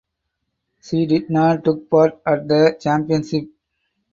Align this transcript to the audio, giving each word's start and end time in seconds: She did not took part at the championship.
She 0.81 1.05
did 1.05 1.29
not 1.29 1.63
took 1.63 1.87
part 1.87 2.19
at 2.25 2.47
the 2.47 2.75
championship. 2.81 3.51